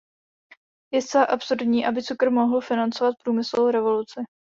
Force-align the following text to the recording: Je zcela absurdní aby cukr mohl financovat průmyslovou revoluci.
Je 0.93 1.01
zcela 1.01 1.25
absurdní 1.25 1.85
aby 1.85 2.03
cukr 2.03 2.29
mohl 2.31 2.61
financovat 2.61 3.15
průmyslovou 3.23 3.71
revoluci. 3.71 4.19